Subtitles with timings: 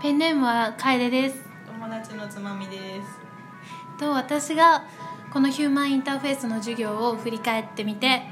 [0.00, 1.42] ペンネームは楓です。
[1.66, 3.98] 友達のつまみです。
[3.98, 4.84] と私が
[5.32, 8.22] このヒューマンインターフェースの授業を振り返ってみて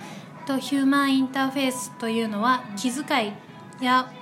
[0.46, 3.32] とヒューマンインターフェースというのは気遣い
[3.84, 4.12] や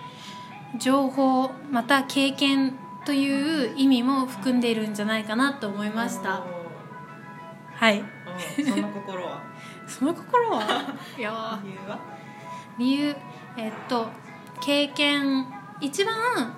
[0.79, 6.43] 情報また経験という意味も含んでいるんじゃないかなと思いました。
[7.75, 8.03] はい。
[8.65, 9.43] その心は？
[9.87, 10.63] その心は？
[11.19, 11.99] いや理由は？
[12.79, 13.17] 理由？
[13.59, 14.09] えっと
[14.63, 15.47] 経験
[15.81, 16.57] 一番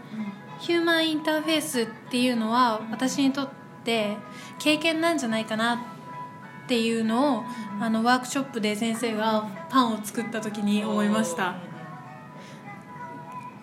[0.58, 3.48] ヒューマンインターフェースっていうのは私にとっ
[3.84, 4.16] て
[4.58, 5.74] 経験なんじゃないかな
[6.64, 7.44] っていうのを
[7.80, 11.56] あのワークショップで先生がパンを作った時に思いました。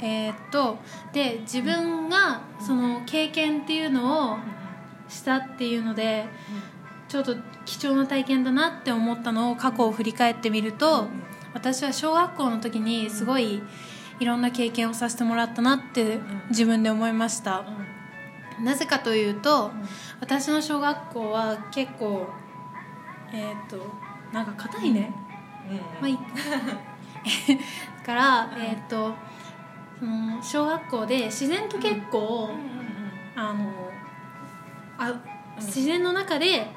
[0.02, 0.80] えーっと
[1.14, 4.38] で自分がその経験っていうのを
[5.08, 6.26] したっていうので
[7.08, 11.08] ちょっと貴重な体験だなって思ったのを過去を振り返ってみると
[11.54, 13.62] 私は小学校の時にすごい
[14.20, 17.64] いろんな経験をさせてもらったなって自分で思いました。
[18.62, 19.72] なぜかというと
[20.20, 22.28] 私の小学校は結構
[23.34, 23.78] えーっと
[24.32, 25.12] なんか硬いね。
[26.00, 26.22] まあいいだ
[28.06, 29.14] からえーっと
[30.00, 32.50] その小学校で自然と結構
[33.36, 33.72] あの
[34.98, 35.14] あ
[35.58, 36.68] 自然の中で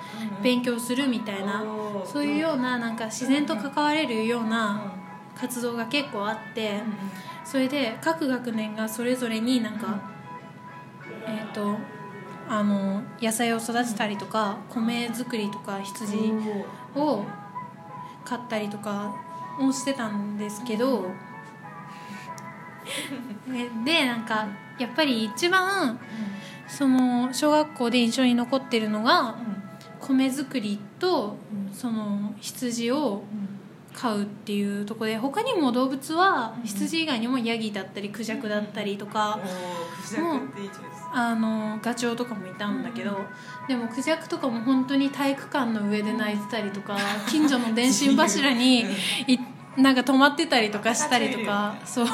[0.43, 1.65] 勉強するみたいな
[2.05, 4.81] そういうようななんか自然と関われるような
[5.39, 6.81] 活動が結構あって
[7.45, 10.01] それで各学年がそれぞれになんか
[11.27, 11.77] えっ、と
[12.49, 16.33] あの野菜を育てたりとか米作りとか羊
[16.95, 17.25] を
[18.25, 19.15] 買ったりとか
[19.61, 21.11] をしてたんですけど
[23.47, 24.47] ねでなんか
[24.79, 25.99] やっぱり一番
[26.69, 29.37] その小学校で印象に残ってるのが
[30.01, 31.37] 米作りと
[31.73, 33.23] その羊を
[33.97, 39.41] 飼うっていうところで他にも動物は羊以外にもヤギだったりクジャクだったりとか
[40.03, 40.81] クジャクっていいです。
[41.13, 43.19] あのガチョウとかもいたんだけど
[43.67, 46.99] でもクジャクとかも本当に体育館の上で泣いてたりとか
[47.29, 48.85] 近所の電信柱に
[49.27, 49.39] い
[49.79, 52.07] なんか止まってたりとかしたりとかそう。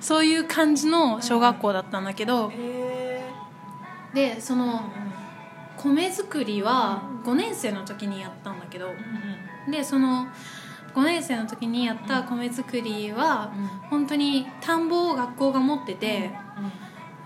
[0.00, 3.22] そういう感じの小学校だったんだけどへ
[4.14, 4.90] でその
[5.76, 8.90] 米作りは5年生の時にやったんだけど
[9.70, 10.30] でその5年
[11.30, 13.52] 生の時にやった米作りは
[13.88, 16.30] 本当に田んぼを学校が持ってて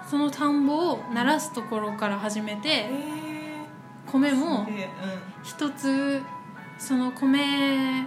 [0.08, 2.90] その田んぼを鳴らすところから始めて
[4.06, 4.66] 米も
[5.42, 6.22] 一つ
[6.78, 8.06] その米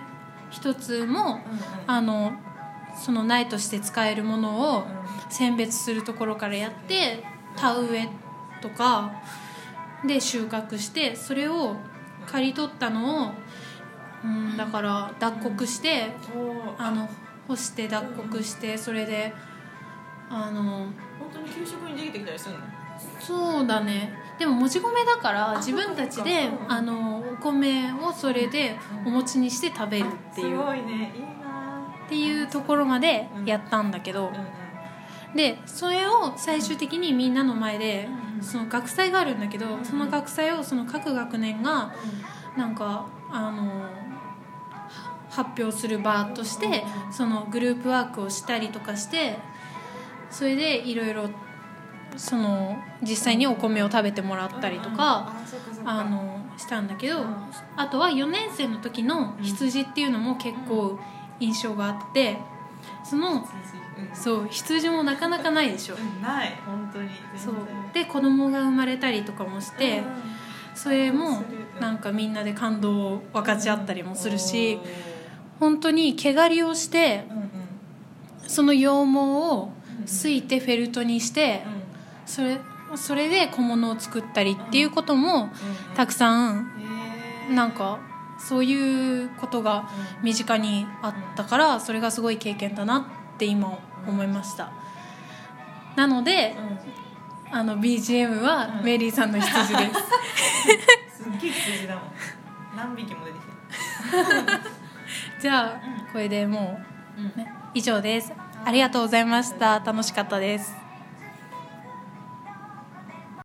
[0.51, 1.39] 一つも
[1.87, 2.33] あの
[2.95, 4.83] その苗として使えるものを
[5.29, 7.23] 選別するところからやって
[7.55, 8.09] 田植え
[8.61, 9.23] とか
[10.05, 11.75] で収穫してそれを
[12.27, 13.31] 刈り取ったのを、
[14.23, 16.11] うん、だから脱穀して
[16.77, 17.09] あの
[17.47, 19.33] 干して脱穀してそれで
[20.29, 20.93] あの本
[21.33, 22.61] 当に給食にできてきたりするの？
[23.19, 24.11] そうだね。
[24.39, 30.57] でももち米だから自分たちであのお米をそれでお餅にして食べるっていう。
[30.57, 31.13] すごいね。
[31.15, 31.87] いいな。
[32.05, 34.31] っていうところまでやったんだけど。
[35.35, 38.07] でそれを最終的にみんなの前で
[38.41, 41.93] その学祭があるんだけどその学祭をその各学年が
[42.55, 43.89] なんかあの
[45.29, 49.37] 発表する場としてそのグループワークをしたりとかして
[50.31, 51.29] それでいろいろ
[52.15, 55.33] その実際にお米を食べてもらったりとか
[55.85, 57.23] あのしたんだけど
[57.75, 60.99] あとは4年生の時の羊っていうのも結構
[61.39, 62.37] 印象があって
[63.03, 63.47] その
[64.13, 65.95] そう羊もなかなかないでしょ。
[66.21, 66.55] ない。
[66.65, 67.09] 本当に。
[67.35, 67.55] そう。
[67.93, 70.03] で子供が生まれたりとかもして
[70.77, 71.41] それも
[71.81, 74.77] なんかみんなで感動を分かち合ったりもするし
[75.59, 77.23] 本当に毛刈りをして
[78.45, 79.69] その羊毛を
[80.05, 81.63] すいてフェルトにして
[82.27, 82.59] それ
[82.95, 85.49] それで小物を作ったりっていうことも
[85.95, 86.69] たくさん
[87.55, 87.99] なんか
[88.39, 89.89] そういうことが
[90.21, 92.99] 身近にあったからそれがすごい経験だな
[93.35, 94.71] って今思いました。
[95.95, 96.55] なので
[97.51, 101.23] あの BGM はメリーさんの羊です。
[101.23, 102.03] すっげえ羊だもん。
[102.75, 104.69] 何匹も出てきた。
[105.41, 106.79] じゃあこれでも
[107.17, 108.33] うね、以上です。
[108.65, 109.79] ありがとうございました。
[109.79, 110.86] 楽しかったです